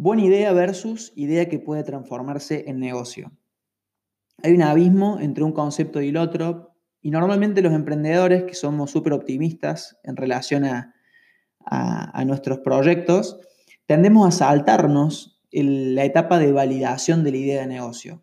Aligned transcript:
Buena 0.00 0.22
idea 0.22 0.52
versus 0.52 1.12
idea 1.16 1.48
que 1.48 1.58
puede 1.58 1.82
transformarse 1.82 2.66
en 2.68 2.78
negocio. 2.78 3.32
Hay 4.40 4.52
un 4.52 4.62
abismo 4.62 5.18
entre 5.18 5.42
un 5.42 5.50
concepto 5.50 6.00
y 6.00 6.10
el 6.10 6.18
otro 6.18 6.76
y 7.02 7.10
normalmente 7.10 7.62
los 7.62 7.72
emprendedores 7.72 8.44
que 8.44 8.54
somos 8.54 8.92
súper 8.92 9.12
optimistas 9.12 9.98
en 10.04 10.14
relación 10.14 10.66
a, 10.66 10.94
nuestros 12.24 12.60
proyectos, 12.60 13.40
tendemos 13.86 14.28
a 14.28 14.30
saltarnos 14.30 15.42
la 15.50 16.04
etapa 16.04 16.38
de 16.38 16.52
validación 16.52 17.24
de 17.24 17.32
la 17.32 17.36
idea 17.36 17.60
de 17.62 17.66
negocio. 17.66 18.22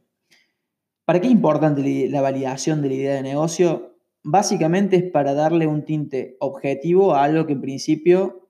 ¿Para 1.04 1.20
qué 1.20 1.28
es 1.28 1.34
importante 1.34 2.07
la 2.10 2.21
validación 2.21 2.82
de 2.82 2.88
la 2.88 2.94
idea 2.94 3.16
de 3.16 3.23
negocio? 3.23 3.98
Básicamente 4.23 4.96
es 4.96 5.12
para 5.12 5.34
darle 5.34 5.68
un 5.68 5.84
tinte 5.84 6.38
objetivo 6.39 7.16
a 7.16 7.26
algo 7.26 7.46
que 7.46 7.52
en 7.52 7.60
principio 7.60 8.48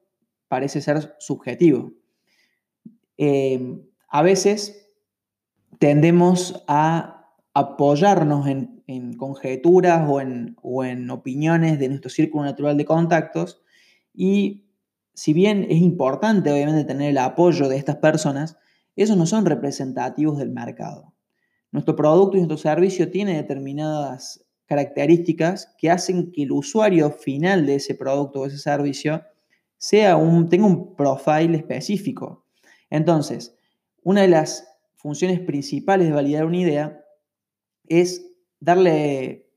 parece 0.47 0.79
ser 0.79 1.15
subjetivo. 1.17 1.91
Eh, 3.17 3.81
a 4.09 4.21
veces 4.21 4.89
tendemos 5.79 6.63
a 6.67 7.33
apoyarnos 7.53 8.47
en, 8.47 8.75
conjeturas 9.17 10.07
o 10.09 10.21
en, 10.21 10.55
o 10.61 10.83
en 10.83 11.09
opiniones 11.09 11.79
de 11.79 11.89
nuestro 11.89 12.09
círculo 12.09 12.43
natural 12.43 12.77
de 12.77 12.85
contactos 12.85 13.61
y 14.13 14.65
si 15.13 15.33
bien 15.33 15.65
es 15.69 15.81
importante 15.81 16.51
obviamente 16.51 16.83
tener 16.83 17.09
el 17.09 17.17
apoyo 17.17 17.67
de 17.69 17.77
estas 17.77 17.95
personas, 17.95 18.57
esos 18.95 19.17
no 19.17 19.25
son 19.25 19.45
representativos 19.45 20.37
del 20.37 20.51
mercado. 20.51 21.13
Nuestro 21.71 21.95
producto 21.95 22.37
y 22.37 22.41
nuestro 22.41 22.57
servicio 22.57 23.09
tiene 23.09 23.35
determinadas 23.35 24.45
características 24.65 25.73
que 25.77 25.89
hacen 25.89 26.31
que 26.31 26.43
el 26.43 26.51
usuario 26.51 27.11
final 27.11 27.65
de 27.65 27.75
ese 27.75 27.95
producto 27.95 28.41
o 28.41 28.45
ese 28.45 28.57
servicio 28.57 29.23
sea 29.77 30.17
un, 30.17 30.49
tenga 30.49 30.65
un 30.65 30.95
profile 30.95 31.57
específico. 31.57 32.44
Entonces, 32.89 33.57
una 34.03 34.21
de 34.21 34.27
las 34.27 34.67
funciones 34.95 35.39
principales 35.39 36.07
de 36.07 36.13
validar 36.13 36.45
una 36.45 36.57
idea 36.57 37.05
es 37.87 38.25
darle 38.59 39.49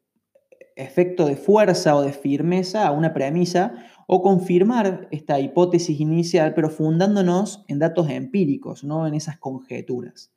efecto 0.77 1.27
de 1.27 1.37
fuerza 1.37 1.97
o 1.97 2.03
de 2.03 2.13
firmeza 2.13 2.87
a 2.87 2.93
una 2.93 3.13
premisa 3.13 3.75
o 4.07 4.23
confirmar 4.23 5.09
esta 5.11 5.39
hipótesis 5.41 6.01
inicial, 6.01 6.55
pero 6.55 6.71
fundándonos 6.71 7.65
en 7.69 7.79
datos 7.79 8.09
empíricos, 8.09 8.85
no 8.85 9.07
en 9.07 9.15
esas 9.15 9.39
conjeturas. 9.39 10.33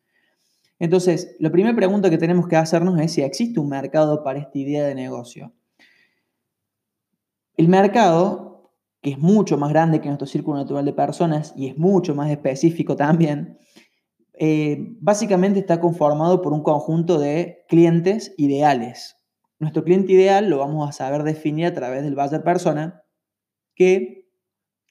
Entonces, 0.79 1.35
la 1.39 1.51
primera 1.51 1.75
pregunta 1.75 2.09
que 2.09 2.17
tenemos 2.17 2.47
que 2.47 2.55
hacernos 2.55 2.99
es 2.99 3.13
si 3.13 3.21
existe 3.21 3.59
un 3.59 3.69
mercado 3.69 4.23
para 4.23 4.39
esta 4.39 4.57
idea 4.57 4.85
de 4.85 4.95
negocio. 4.95 5.53
El 7.55 7.67
mercado 7.67 8.50
que 9.01 9.11
es 9.11 9.19
mucho 9.19 9.57
más 9.57 9.71
grande 9.71 9.99
que 9.99 10.07
nuestro 10.07 10.27
círculo 10.27 10.57
natural 10.57 10.85
de 10.85 10.93
personas 10.93 11.53
y 11.57 11.67
es 11.67 11.77
mucho 11.77 12.13
más 12.15 12.29
específico 12.29 12.95
también, 12.95 13.57
eh, 14.33 14.95
básicamente 14.99 15.59
está 15.59 15.79
conformado 15.79 16.41
por 16.41 16.53
un 16.53 16.63
conjunto 16.63 17.19
de 17.19 17.65
clientes 17.67 18.33
ideales. 18.37 19.17
Nuestro 19.59 19.83
cliente 19.83 20.13
ideal 20.13 20.49
lo 20.49 20.59
vamos 20.59 20.87
a 20.87 20.91
saber 20.91 21.23
definir 21.23 21.67
a 21.67 21.73
través 21.73 22.03
del 22.03 22.15
buyer 22.15 22.43
persona, 22.43 23.03
que 23.75 24.27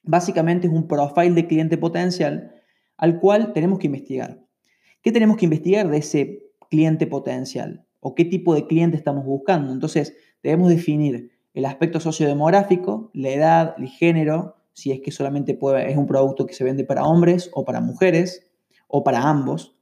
básicamente 0.03 0.67
es 0.67 0.73
un 0.73 0.87
profile 0.87 1.33
de 1.33 1.47
cliente 1.47 1.79
potencial 1.79 2.53
al 2.97 3.19
cual 3.19 3.53
tenemos 3.53 3.79
que 3.79 3.87
investigar. 3.87 4.41
¿Qué 5.03 5.13
tenemos 5.13 5.37
que 5.37 5.47
investigar 5.47 5.89
de 5.89 5.99
ese 5.99 6.43
cliente 6.69 7.07
potencial? 7.07 7.87
¿O 8.01 8.15
qué 8.15 8.25
tipo 8.25 8.55
de 8.55 8.67
cliente 8.67 8.97
estamos 8.97 9.25
buscando? 9.25 9.73
Entonces, 9.73 10.15
debemos 10.43 10.69
definir 10.69 11.31
el 11.55 11.65
aspecto 11.65 12.01
sociodemográfico, 12.01 13.11
la 13.13 13.31
edad, 13.31 13.75
el 13.79 13.89
género, 13.89 14.57
si 14.73 14.93
es 14.93 15.01
que 15.01 15.11
solamente 15.11 15.59
es 15.87 15.97
un 15.97 16.07
producto 16.07 16.47
que 16.47 16.55
se 16.55 16.65
vende 16.65 16.85
para 16.85 17.05
hombres 17.05 17.51
o 17.53 17.65
para 17.65 17.81
mujeres 17.81 18.47
o 18.89 19.03
para 19.03 19.23
ambos. 19.23 19.77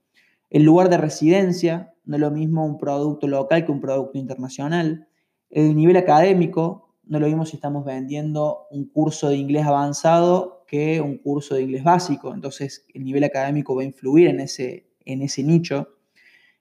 El 0.50 0.62
lugar 0.62 0.88
de 0.88 0.96
residencia, 0.96 1.94
no 2.04 2.16
es 2.16 2.20
lo 2.20 2.30
mismo 2.30 2.64
un 2.64 2.78
producto 2.78 3.26
local 3.28 3.66
que 3.66 3.72
un 3.72 3.80
producto 3.80 4.18
internacional. 4.18 5.08
El 5.50 5.76
nivel 5.76 5.96
académico, 5.96 6.94
no 7.04 7.20
lo 7.20 7.26
mismo 7.26 7.44
si 7.44 7.56
estamos 7.56 7.84
vendiendo 7.84 8.66
un 8.70 8.86
curso 8.86 9.28
de 9.28 9.36
inglés 9.36 9.66
avanzado 9.66 10.64
que 10.66 11.00
un 11.00 11.18
curso 11.18 11.54
de 11.54 11.62
inglés 11.62 11.84
básico. 11.84 12.32
Entonces, 12.34 12.86
el 12.94 13.04
nivel 13.04 13.24
académico 13.24 13.74
va 13.74 13.82
a 13.82 13.86
influir 13.86 14.28
en 14.28 14.40
ese, 14.40 14.88
en 15.04 15.22
ese 15.22 15.42
nicho. 15.42 15.88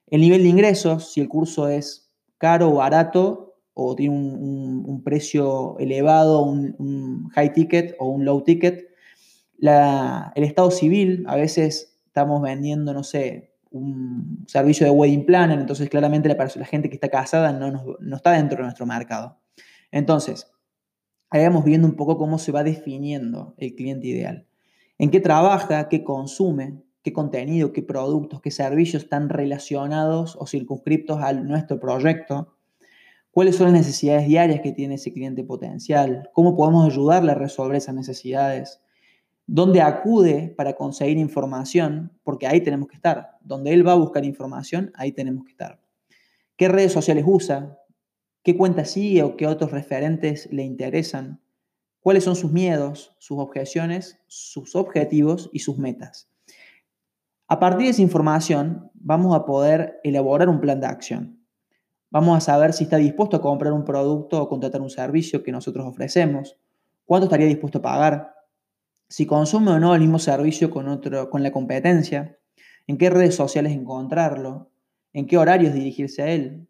El 0.06 0.20
nivel 0.20 0.42
de 0.42 0.48
ingresos, 0.48 1.12
si 1.12 1.20
el 1.20 1.28
curso 1.28 1.68
es 1.68 2.10
caro 2.38 2.70
o 2.70 2.74
barato, 2.76 3.47
o 3.80 3.94
tiene 3.94 4.16
un, 4.16 5.02
precio 5.04 5.78
elevado, 5.78 6.42
un, 6.42 7.28
high 7.32 7.52
ticket 7.52 7.94
o 8.00 8.08
un 8.08 8.24
low 8.24 8.42
ticket. 8.42 8.88
el 9.60 10.44
estado 10.44 10.72
civil, 10.72 11.24
a 11.28 11.36
veces 11.36 11.96
estamos 12.06 12.42
vendiendo, 12.42 12.92
no 12.92 13.04
sé, 13.04 13.54
un 13.70 14.44
servicio 14.48 14.84
de 14.84 14.90
wedding 14.90 15.24
planner, 15.24 15.60
entonces 15.60 15.88
claramente 15.88 16.28
la, 16.28 16.34
la 16.34 16.64
gente 16.64 16.88
que 16.88 16.96
está 16.96 17.08
casada 17.08 17.52
no, 17.52 17.96
no 18.00 18.16
está 18.16 18.32
dentro 18.32 18.56
de 18.56 18.64
nuestro 18.64 18.84
mercado. 18.84 19.38
Entonces, 19.92 20.50
ahí 21.30 21.44
vamos 21.44 21.64
viendo 21.64 21.86
un 21.86 21.94
poco 21.94 22.18
cómo 22.18 22.38
se 22.38 22.50
va 22.50 22.64
definiendo 22.64 23.54
el 23.58 23.76
cliente 23.76 24.08
ideal. 24.08 24.48
En 24.98 25.12
qué 25.12 25.20
trabaja, 25.20 25.88
qué 25.88 26.02
consume, 26.02 26.82
qué 27.04 27.12
contenido, 27.12 27.72
qué 27.72 27.84
productos, 27.84 28.40
qué 28.40 28.50
servicios 28.50 29.04
están 29.04 29.28
relacionados 29.28 30.36
o 30.36 30.48
circunscriptos 30.48 31.22
a 31.22 31.32
nuestro 31.32 31.78
proyecto 31.78 32.57
cuáles 33.38 33.54
son 33.54 33.66
las 33.66 33.86
necesidades 33.86 34.26
diarias 34.26 34.62
que 34.62 34.72
tiene 34.72 34.96
ese 34.96 35.12
cliente 35.12 35.44
potencial, 35.44 36.28
cómo 36.32 36.56
podemos 36.56 36.84
ayudarle 36.86 37.30
a 37.30 37.36
resolver 37.36 37.76
esas 37.76 37.94
necesidades, 37.94 38.82
dónde 39.46 39.80
acude 39.80 40.52
para 40.56 40.72
conseguir 40.72 41.18
información, 41.18 42.18
porque 42.24 42.48
ahí 42.48 42.62
tenemos 42.62 42.88
que 42.88 42.96
estar, 42.96 43.36
donde 43.40 43.72
él 43.72 43.86
va 43.86 43.92
a 43.92 43.94
buscar 43.94 44.24
información, 44.24 44.90
ahí 44.96 45.12
tenemos 45.12 45.44
que 45.44 45.52
estar. 45.52 45.80
¿Qué 46.56 46.66
redes 46.66 46.90
sociales 46.90 47.24
usa? 47.28 47.78
¿Qué 48.42 48.56
cuentas 48.56 48.90
sigue 48.90 49.22
o 49.22 49.36
qué 49.36 49.46
otros 49.46 49.70
referentes 49.70 50.48
le 50.50 50.64
interesan? 50.64 51.40
¿Cuáles 52.00 52.24
son 52.24 52.34
sus 52.34 52.50
miedos, 52.50 53.14
sus 53.20 53.38
objeciones, 53.38 54.18
sus 54.26 54.74
objetivos 54.74 55.48
y 55.52 55.60
sus 55.60 55.78
metas? 55.78 56.28
A 57.46 57.60
partir 57.60 57.84
de 57.84 57.90
esa 57.90 58.02
información 58.02 58.90
vamos 58.94 59.36
a 59.36 59.46
poder 59.46 60.00
elaborar 60.02 60.48
un 60.48 60.60
plan 60.60 60.80
de 60.80 60.88
acción. 60.88 61.37
Vamos 62.10 62.38
a 62.38 62.40
saber 62.40 62.72
si 62.72 62.84
está 62.84 62.96
dispuesto 62.96 63.36
a 63.36 63.42
comprar 63.42 63.72
un 63.72 63.84
producto 63.84 64.42
o 64.42 64.48
contratar 64.48 64.80
un 64.80 64.88
servicio 64.88 65.42
que 65.42 65.52
nosotros 65.52 65.86
ofrecemos, 65.86 66.56
cuánto 67.04 67.26
estaría 67.26 67.46
dispuesto 67.46 67.78
a 67.78 67.82
pagar, 67.82 68.34
si 69.08 69.26
consume 69.26 69.72
o 69.72 69.80
no 69.80 69.94
el 69.94 70.00
mismo 70.00 70.18
servicio 70.18 70.70
con, 70.70 70.88
otro, 70.88 71.28
con 71.28 71.42
la 71.42 71.50
competencia, 71.50 72.38
en 72.86 72.96
qué 72.96 73.10
redes 73.10 73.34
sociales 73.34 73.72
encontrarlo, 73.72 74.70
en 75.12 75.26
qué 75.26 75.36
horarios 75.36 75.74
dirigirse 75.74 76.22
a 76.22 76.28
él, 76.28 76.68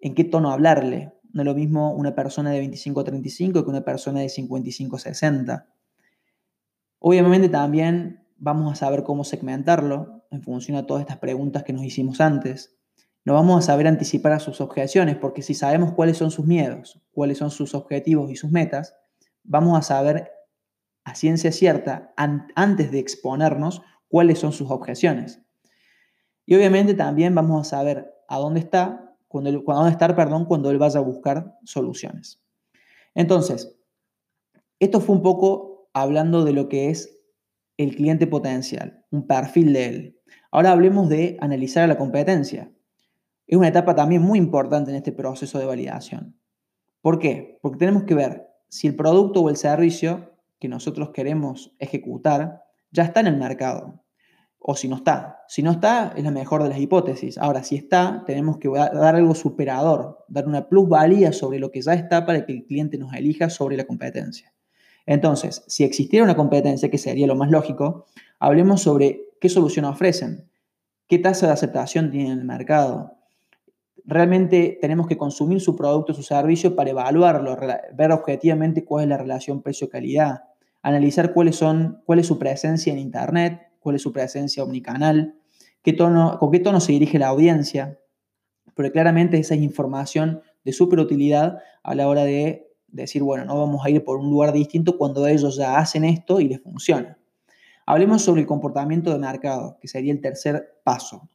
en 0.00 0.14
qué 0.14 0.24
tono 0.24 0.50
hablarle. 0.50 1.12
No 1.32 1.42
es 1.42 1.46
lo 1.46 1.54
mismo 1.54 1.92
una 1.94 2.14
persona 2.14 2.50
de 2.50 2.58
25 2.58 3.00
a 3.00 3.04
35 3.04 3.64
que 3.64 3.70
una 3.70 3.84
persona 3.84 4.20
de 4.20 4.28
55 4.28 4.96
a 4.96 4.98
60. 4.98 5.66
Obviamente 7.00 7.48
también 7.48 8.24
vamos 8.36 8.72
a 8.72 8.76
saber 8.76 9.04
cómo 9.04 9.22
segmentarlo 9.24 10.24
en 10.30 10.42
función 10.42 10.76
a 10.76 10.86
todas 10.86 11.02
estas 11.02 11.18
preguntas 11.18 11.62
que 11.62 11.72
nos 11.72 11.84
hicimos 11.84 12.20
antes 12.20 12.77
no 13.28 13.34
vamos 13.34 13.58
a 13.58 13.66
saber 13.66 13.86
anticipar 13.86 14.32
a 14.32 14.40
sus 14.40 14.62
objeciones, 14.62 15.16
porque 15.16 15.42
si 15.42 15.52
sabemos 15.52 15.92
cuáles 15.92 16.16
son 16.16 16.30
sus 16.30 16.46
miedos, 16.46 16.98
cuáles 17.12 17.36
son 17.36 17.50
sus 17.50 17.74
objetivos 17.74 18.30
y 18.30 18.36
sus 18.36 18.50
metas, 18.50 18.96
vamos 19.44 19.78
a 19.78 19.82
saber 19.82 20.32
a 21.04 21.14
ciencia 21.14 21.52
cierta, 21.52 22.14
antes 22.16 22.90
de 22.90 22.98
exponernos, 22.98 23.82
cuáles 24.08 24.38
son 24.38 24.52
sus 24.52 24.70
objeciones. 24.70 25.42
Y 26.46 26.54
obviamente 26.54 26.94
también 26.94 27.34
vamos 27.34 27.66
a 27.66 27.76
saber 27.76 28.10
a 28.28 28.38
dónde 28.38 28.60
está, 28.60 29.14
cuando, 29.28 29.50
a 29.50 29.74
dónde 29.74 29.90
estar, 29.90 30.16
perdón, 30.16 30.46
cuando 30.46 30.70
él 30.70 30.78
vaya 30.78 30.98
a 30.98 31.02
buscar 31.02 31.54
soluciones. 31.64 32.42
Entonces, 33.14 33.76
esto 34.80 35.02
fue 35.02 35.16
un 35.16 35.22
poco 35.22 35.90
hablando 35.92 36.46
de 36.46 36.54
lo 36.54 36.70
que 36.70 36.88
es 36.88 37.14
el 37.76 37.94
cliente 37.94 38.26
potencial, 38.26 39.04
un 39.10 39.26
perfil 39.26 39.74
de 39.74 39.86
él. 39.86 40.20
Ahora 40.50 40.72
hablemos 40.72 41.10
de 41.10 41.36
analizar 41.42 41.86
la 41.86 41.98
competencia 41.98 42.72
es 43.48 43.56
una 43.56 43.68
etapa 43.68 43.94
también 43.94 44.22
muy 44.22 44.38
importante 44.38 44.90
en 44.90 44.96
este 44.98 45.10
proceso 45.10 45.58
de 45.58 45.64
validación. 45.64 46.36
¿Por 47.00 47.18
qué? 47.18 47.58
Porque 47.62 47.78
tenemos 47.78 48.04
que 48.04 48.14
ver 48.14 48.46
si 48.68 48.86
el 48.86 48.94
producto 48.94 49.40
o 49.40 49.48
el 49.48 49.56
servicio 49.56 50.32
que 50.60 50.68
nosotros 50.68 51.10
queremos 51.10 51.74
ejecutar 51.78 52.62
ya 52.90 53.04
está 53.04 53.20
en 53.20 53.28
el 53.28 53.38
mercado 53.38 54.04
o 54.58 54.74
si 54.74 54.88
no 54.88 54.96
está. 54.96 55.44
Si 55.48 55.62
no 55.62 55.70
está, 55.70 56.12
es 56.14 56.24
la 56.24 56.30
mejor 56.30 56.62
de 56.62 56.68
las 56.68 56.78
hipótesis. 56.78 57.38
Ahora, 57.38 57.62
si 57.64 57.76
está, 57.76 58.24
tenemos 58.26 58.58
que 58.58 58.68
dar 58.68 59.14
algo 59.14 59.34
superador, 59.34 60.26
dar 60.28 60.46
una 60.46 60.68
plusvalía 60.68 61.32
sobre 61.32 61.58
lo 61.58 61.70
que 61.70 61.80
ya 61.80 61.94
está 61.94 62.26
para 62.26 62.44
que 62.44 62.52
el 62.52 62.64
cliente 62.66 62.98
nos 62.98 63.14
elija 63.14 63.48
sobre 63.48 63.78
la 63.78 63.84
competencia. 63.84 64.52
Entonces, 65.06 65.64
si 65.68 65.84
existiera 65.84 66.22
una 66.22 66.36
competencia, 66.36 66.90
que 66.90 66.98
sería 66.98 67.26
lo 67.26 67.34
más 67.34 67.50
lógico, 67.50 68.04
hablemos 68.38 68.82
sobre 68.82 69.22
qué 69.40 69.48
solución 69.48 69.86
ofrecen, 69.86 70.50
qué 71.06 71.18
tasa 71.18 71.46
de 71.46 71.52
aceptación 71.54 72.10
tienen 72.10 72.32
en 72.32 72.38
el 72.40 72.44
mercado, 72.44 73.17
realmente 74.08 74.78
tenemos 74.80 75.06
que 75.06 75.18
consumir 75.18 75.60
su 75.60 75.76
producto, 75.76 76.14
su 76.14 76.22
servicio 76.22 76.74
para 76.74 76.90
evaluarlo, 76.90 77.56
ver 77.92 78.10
objetivamente 78.10 78.82
cuál 78.82 79.04
es 79.04 79.10
la 79.10 79.18
relación 79.18 79.60
precio-calidad, 79.60 80.44
analizar 80.80 81.34
cuáles 81.34 81.56
son, 81.56 82.02
cuál 82.06 82.18
es 82.18 82.26
su 82.26 82.38
presencia 82.38 82.90
en 82.90 82.98
Internet, 82.98 83.60
cuál 83.80 83.96
es 83.96 84.02
su 84.02 84.10
presencia 84.10 84.64
omnicanal, 84.64 85.34
qué 85.82 85.92
tono, 85.92 86.38
con 86.38 86.50
qué 86.50 86.58
tono 86.58 86.80
se 86.80 86.92
dirige 86.92 87.18
la 87.18 87.28
audiencia, 87.28 87.98
pero 88.74 88.90
claramente 88.90 89.38
esa 89.38 89.54
es 89.54 89.60
información 89.60 90.40
de 90.64 90.72
súper 90.72 91.00
utilidad 91.00 91.58
a 91.82 91.94
la 91.94 92.08
hora 92.08 92.24
de 92.24 92.66
decir, 92.86 93.22
bueno, 93.22 93.44
no 93.44 93.58
vamos 93.58 93.84
a 93.84 93.90
ir 93.90 94.02
por 94.04 94.16
un 94.16 94.30
lugar 94.30 94.54
distinto 94.54 94.96
cuando 94.96 95.26
ellos 95.26 95.56
ya 95.56 95.76
hacen 95.76 96.06
esto 96.06 96.40
y 96.40 96.48
les 96.48 96.62
funciona. 96.62 97.18
Hablemos 97.84 98.22
sobre 98.22 98.40
el 98.40 98.46
comportamiento 98.46 99.12
de 99.12 99.18
mercado, 99.18 99.76
que 99.82 99.88
sería 99.88 100.12
el 100.12 100.22
tercer 100.22 100.80
paso. 100.82 101.28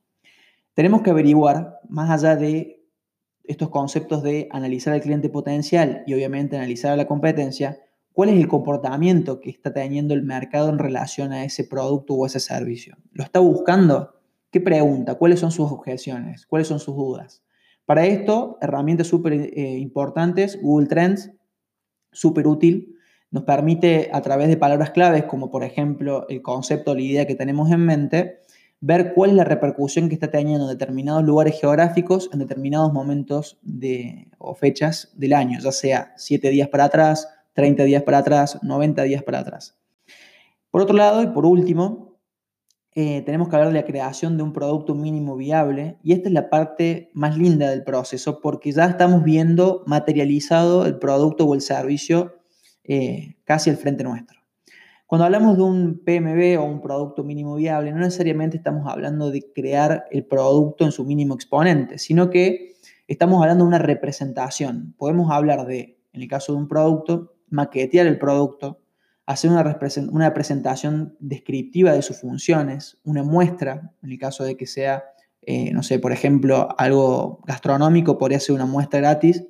Tenemos 0.74 1.02
que 1.02 1.12
averiguar, 1.12 1.80
más 1.88 2.10
allá 2.10 2.36
de 2.36 2.84
estos 3.44 3.70
conceptos 3.70 4.24
de 4.24 4.48
analizar 4.52 4.94
al 4.94 5.02
cliente 5.02 5.30
potencial 5.30 6.04
y 6.08 6.14
obviamente 6.14 6.56
analizar 6.56 6.94
a 6.94 6.98
la 6.98 7.08
competencia, 7.08 7.80
cuál 8.14 8.30
es 8.30 8.36
el 8.36 8.48
comportamiento 8.48 9.40
que 9.40 9.50
está 9.50 9.74
teniendo 9.74 10.14
el 10.14 10.24
mercado 10.24 10.70
en 10.70 10.80
relación 10.80 11.32
a 11.32 11.44
ese 11.44 11.66
producto 11.66 12.14
o 12.14 12.26
ese 12.26 12.40
servicio. 12.40 12.96
¿Lo 13.12 13.24
está 13.24 13.40
buscando? 13.40 14.16
¿Qué 14.50 14.62
pregunta? 14.62 15.16
¿Cuáles 15.16 15.40
son 15.40 15.52
sus 15.52 15.72
objeciones? 15.72 16.46
¿Cuáles 16.46 16.68
son 16.68 16.80
sus 16.80 16.96
dudas? 16.96 17.44
Para 17.86 18.06
esto, 18.06 18.58
herramientas 18.62 19.08
súper 19.08 19.34
eh, 19.34 19.78
importantes, 19.80 20.60
Google 20.62 20.88
Trends, 20.88 21.32
súper 22.12 22.48
útil, 22.48 22.96
nos 23.30 23.44
permite 23.44 24.10
a 24.14 24.22
través 24.22 24.48
de 24.48 24.58
palabras 24.58 24.92
claves, 24.92 25.24
como 25.24 25.50
por 25.50 25.64
ejemplo 25.64 26.28
el 26.30 26.42
concepto 26.42 26.92
o 26.92 26.96
la 26.96 27.02
idea 27.02 27.28
que 27.28 27.36
tenemos 27.36 27.72
en 27.72 27.86
mente, 27.86 28.42
ver 28.86 29.14
cuál 29.14 29.30
es 29.30 29.36
la 29.38 29.46
repercusión 29.46 30.10
que 30.10 30.16
está 30.16 30.30
teniendo 30.30 30.66
en 30.70 30.78
determinados 30.78 31.24
lugares 31.24 31.58
geográficos 31.58 32.30
en 32.34 32.40
determinados 32.40 32.92
momentos 32.92 33.58
de, 33.62 34.28
o 34.38 34.56
fechas 34.56 35.10
del 35.16 35.32
año, 35.32 35.58
ya 35.62 35.72
sea 35.72 36.14
7 36.18 36.50
días 36.50 36.68
para 36.68 36.84
atrás, 36.84 37.30
30 37.54 37.86
días 37.86 38.04
para 38.04 38.18
atrás, 38.18 38.60
90 38.62 39.04
días 39.04 39.24
para 39.24 39.40
atrás. 39.40 39.78
Por 40.70 40.82
otro 40.82 40.98
lado, 40.98 41.24
y 41.24 41.28
por 41.28 41.46
último, 41.46 42.18
eh, 42.94 43.22
tenemos 43.22 43.48
que 43.48 43.56
hablar 43.56 43.72
de 43.72 43.80
la 43.80 43.86
creación 43.86 44.36
de 44.36 44.44
un 44.44 44.52
producto 44.52 44.96
mínimo 44.96 45.38
viable 45.38 45.98
y 46.04 46.12
esta 46.12 46.28
es 46.28 46.34
la 46.34 46.50
parte 46.50 47.10
más 47.14 47.38
linda 47.38 47.70
del 47.70 47.86
proceso 47.86 48.42
porque 48.42 48.74
ya 48.74 48.84
estamos 48.84 49.24
viendo 49.24 49.84
materializado 49.88 50.86
el 50.86 51.00
producto 51.00 51.46
o 51.46 51.56
el 51.56 51.62
servicio 51.62 52.36
eh, 52.84 53.38
casi 53.46 53.70
al 53.70 53.78
frente 53.78 54.04
nuestro. 54.04 54.43
Cuando 55.14 55.26
hablamos 55.26 55.58
de 55.58 55.62
un 55.62 56.02
PMB 56.04 56.60
o 56.60 56.66
un 56.66 56.82
producto 56.82 57.24
mínimo 57.24 57.56
viable, 57.56 57.92
no 57.92 58.00
necesariamente 58.00 58.58
estamos 58.58 58.92
hablando 58.92 59.30
de 59.30 59.46
crear 59.54 60.06
el 60.10 60.26
producto 60.26 60.86
en 60.86 60.92
su 60.92 61.06
mínimo 61.06 61.36
exponente, 61.36 62.00
sino 62.00 62.32
que 62.32 62.74
estamos 63.08 63.40
hablando 63.40 63.64
de 63.64 63.68
una 63.68 63.78
representación. 63.78 64.96
Podemos 64.98 65.30
hablar 65.30 65.68
de, 65.68 66.00
en 66.14 66.24
el 66.24 66.28
caso 66.28 66.54
de 66.54 66.58
un 66.58 66.68
producto, 66.68 67.36
maquetear 67.52 68.08
el 68.08 68.18
producto, 68.18 68.82
hacer 69.28 69.52
una, 69.52 69.78
una 70.12 70.34
presentación 70.34 71.16
descriptiva 71.20 71.92
de 71.92 72.02
sus 72.02 72.20
funciones, 72.20 72.98
una 73.04 73.22
muestra, 73.22 73.94
en 74.02 74.10
el 74.10 74.18
caso 74.18 74.44
de 74.44 74.58
que 74.58 74.66
sea, 74.66 75.04
eh, 75.44 75.72
no 75.74 75.84
sé, 75.84 76.00
por 76.00 76.12
ejemplo, 76.12 76.70
algo 76.76 77.40
gastronómico, 77.46 78.18
podría 78.18 78.40
ser 78.40 78.56
una 78.56 78.66
muestra 78.66 79.00
gratis 79.00 79.46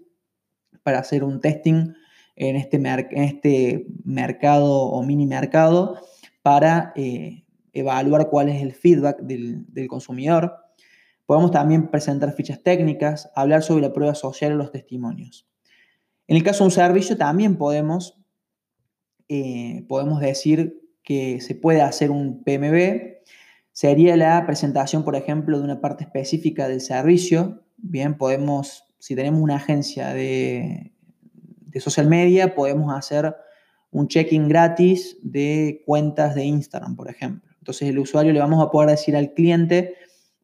para 0.83 0.99
hacer 0.99 1.23
un 1.23 1.39
testing 1.39 1.93
en 2.35 2.55
este, 2.55 2.77
en 2.77 3.23
este 3.23 3.87
mercado 4.03 4.71
o 4.71 5.03
mini 5.03 5.25
mercado 5.25 5.99
para 6.41 6.93
eh, 6.95 7.43
evaluar 7.73 8.29
cuál 8.29 8.49
es 8.49 8.61
el 8.61 8.73
feedback 8.73 9.19
del, 9.21 9.65
del, 9.73 9.87
consumidor. 9.87 10.55
Podemos 11.25 11.51
también 11.51 11.89
presentar 11.89 12.33
fichas 12.33 12.61
técnicas, 12.61 13.31
hablar 13.35 13.63
sobre 13.63 13.81
la 13.81 13.93
prueba 13.93 14.15
social 14.15 14.53
o 14.53 14.55
los 14.55 14.71
testimonios. 14.71 15.47
En 16.27 16.37
el 16.37 16.43
caso 16.43 16.63
de 16.63 16.69
un 16.69 16.71
servicio 16.71 17.17
también 17.17 17.57
podemos 17.57 18.23
eh, 19.29 19.85
podemos 19.87 20.19
decir 20.19 20.79
que 21.03 21.41
se 21.41 21.55
puede 21.55 21.81
hacer 21.81 22.11
un 22.11 22.43
PMB, 22.43 23.23
sería 23.71 24.15
la 24.15 24.45
presentación, 24.45 25.03
por 25.03 25.15
ejemplo, 25.15 25.57
de 25.57 25.63
una 25.63 25.81
parte 25.81 26.03
específica 26.03 26.67
del 26.67 26.81
servicio. 26.81 27.63
Bien, 27.77 28.17
podemos, 28.17 28.83
si 28.99 29.15
tenemos 29.15 29.41
una 29.41 29.55
agencia 29.55 30.13
de, 30.13 30.92
de 31.73 31.79
social 31.79 32.07
media, 32.07 32.55
podemos 32.55 32.93
hacer 32.95 33.35
un 33.91 34.07
check-in 34.07 34.47
gratis 34.47 35.17
de 35.21 35.83
cuentas 35.85 36.35
de 36.35 36.45
Instagram, 36.45 36.95
por 36.95 37.09
ejemplo. 37.09 37.51
Entonces, 37.59 37.89
el 37.89 37.99
usuario 37.99 38.33
le 38.33 38.39
vamos 38.39 38.63
a 38.63 38.71
poder 38.71 38.89
decir 38.89 39.15
al 39.15 39.33
cliente 39.33 39.95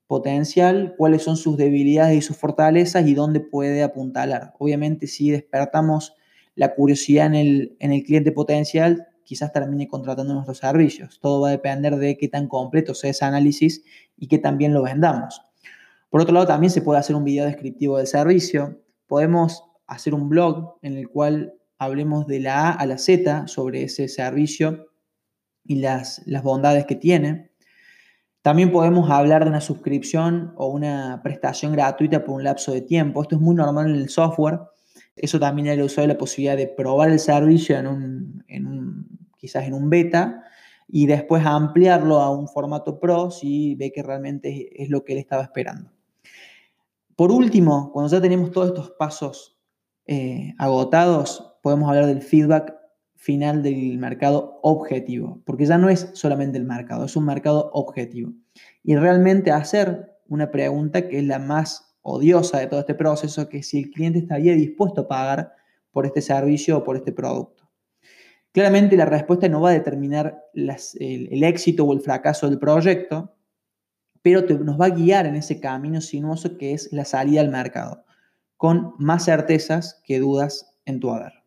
potencial 0.07 0.95
cuáles 0.97 1.23
son 1.23 1.37
sus 1.37 1.57
debilidades 1.57 2.17
y 2.17 2.21
sus 2.21 2.37
fortalezas 2.37 3.05
y 3.07 3.13
dónde 3.13 3.39
puede 3.41 3.83
apuntalar. 3.83 4.53
Obviamente, 4.57 5.07
si 5.07 5.29
despertamos 5.29 6.15
la 6.55 6.73
curiosidad 6.73 7.27
en 7.27 7.35
el, 7.35 7.77
en 7.79 7.91
el 7.93 8.03
cliente 8.03 8.31
potencial 8.31 9.07
quizás 9.29 9.53
termine 9.53 9.87
contratando 9.87 10.33
nuestros 10.33 10.57
servicios. 10.57 11.19
Todo 11.21 11.41
va 11.41 11.49
a 11.49 11.51
depender 11.51 11.97
de 11.97 12.17
qué 12.17 12.27
tan 12.27 12.47
completo 12.47 12.95
sea 12.95 13.11
ese 13.11 13.25
análisis 13.25 13.83
y 14.17 14.27
que 14.27 14.39
también 14.39 14.73
lo 14.73 14.81
vendamos. 14.81 15.43
Por 16.09 16.21
otro 16.21 16.33
lado, 16.33 16.47
también 16.47 16.71
se 16.71 16.81
puede 16.81 16.99
hacer 16.99 17.15
un 17.15 17.23
video 17.23 17.45
descriptivo 17.45 17.97
del 17.97 18.07
servicio. 18.07 18.81
Podemos 19.05 19.68
hacer 19.93 20.13
un 20.13 20.29
blog 20.29 20.77
en 20.81 20.97
el 20.97 21.09
cual 21.09 21.53
hablemos 21.77 22.27
de 22.27 22.39
la 22.39 22.69
A 22.69 22.71
a 22.71 22.85
la 22.85 22.97
Z 22.97 23.47
sobre 23.47 23.83
ese 23.83 24.07
servicio 24.07 24.87
y 25.63 25.75
las, 25.75 26.21
las 26.25 26.43
bondades 26.43 26.85
que 26.85 26.95
tiene. 26.95 27.51
También 28.41 28.71
podemos 28.71 29.09
hablar 29.09 29.43
de 29.43 29.49
una 29.49 29.61
suscripción 29.61 30.53
o 30.55 30.67
una 30.67 31.21
prestación 31.23 31.73
gratuita 31.73 32.23
por 32.23 32.35
un 32.35 32.43
lapso 32.43 32.71
de 32.71 32.81
tiempo. 32.81 33.21
Esto 33.21 33.35
es 33.35 33.41
muy 33.41 33.55
normal 33.55 33.89
en 33.89 33.95
el 33.95 34.09
software 34.09 34.59
eso 35.21 35.39
también 35.39 35.75
le 35.75 35.83
usuario 35.83 36.13
la 36.13 36.17
posibilidad 36.17 36.55
de 36.55 36.67
probar 36.67 37.09
el 37.09 37.19
servicio 37.19 37.77
en 37.77 37.87
un, 37.87 39.19
quizás 39.37 39.65
en 39.65 39.73
un 39.73 39.89
beta 39.89 40.43
y 40.87 41.07
después 41.07 41.45
ampliarlo 41.45 42.19
a 42.21 42.31
un 42.31 42.47
formato 42.47 42.99
pro 42.99 43.29
si 43.29 43.75
ve 43.75 43.91
que 43.91 44.01
realmente 44.01 44.81
es 44.81 44.89
lo 44.89 45.03
que 45.03 45.13
él 45.13 45.19
estaba 45.19 45.43
esperando. 45.43 45.91
Por 47.17 47.31
último, 47.31 47.91
cuando 47.91 48.09
ya 48.09 48.21
tenemos 48.21 48.51
todos 48.51 48.69
estos 48.69 48.91
pasos 48.91 49.58
eh, 50.11 50.55
agotados, 50.57 51.55
podemos 51.61 51.87
hablar 51.87 52.07
del 52.07 52.23
feedback 52.23 52.73
final 53.13 53.61
del 53.61 53.99
mercado 53.99 54.59
objetivo, 54.63 55.39
porque 55.45 55.67
ya 55.67 55.77
no 55.77 55.87
es 55.87 56.09
solamente 56.13 56.57
el 56.57 56.63
mercado, 56.63 57.05
es 57.05 57.15
un 57.15 57.25
mercado 57.25 57.69
objetivo. 57.73 58.33
Y 58.83 58.95
realmente 58.95 59.51
hacer 59.51 60.17
una 60.27 60.49
pregunta 60.49 61.07
que 61.07 61.19
es 61.19 61.25
la 61.25 61.37
más 61.37 61.95
odiosa 62.01 62.57
de 62.57 62.65
todo 62.65 62.79
este 62.79 62.95
proceso, 62.95 63.47
que 63.49 63.61
si 63.61 63.77
el 63.77 63.91
cliente 63.91 64.17
estaría 64.17 64.55
dispuesto 64.55 65.01
a 65.01 65.07
pagar 65.07 65.53
por 65.91 66.07
este 66.07 66.21
servicio 66.21 66.79
o 66.79 66.83
por 66.83 66.95
este 66.95 67.11
producto. 67.11 67.69
Claramente 68.51 68.97
la 68.97 69.05
respuesta 69.05 69.47
no 69.47 69.61
va 69.61 69.69
a 69.69 69.73
determinar 69.73 70.43
el, 70.55 71.43
éxito 71.43 71.85
o 71.85 71.93
el 71.93 72.01
fracaso 72.01 72.49
del 72.49 72.57
proyecto, 72.57 73.35
pero 74.23 74.41
nos 74.63 74.81
va 74.81 74.87
a 74.87 74.89
guiar 74.89 75.27
en 75.27 75.35
ese 75.35 75.59
camino 75.59 76.01
sinuoso 76.01 76.57
que 76.57 76.73
es 76.73 76.91
la 76.91 77.05
salida 77.05 77.41
al 77.41 77.49
mercado, 77.49 78.05
con 78.59 78.93
más 78.99 79.23
certezas 79.23 80.01
que 80.03 80.19
dudas 80.19 80.75
en 80.83 80.99
tu 80.99 81.11
haber. 81.11 81.38